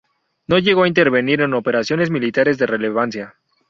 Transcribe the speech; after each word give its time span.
No 0.47 0.57
llegó 0.57 0.81
a 0.83 0.87
intervenir 0.87 1.41
en 1.41 1.53
operaciones 1.53 2.09
militares 2.09 2.57
de 2.57 2.65
relevancia. 2.65 3.35